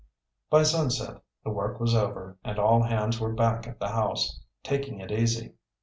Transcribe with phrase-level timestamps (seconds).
[0.49, 4.99] By sunset the work was over and all hands were back at the house, taking
[4.99, 5.53] it easy.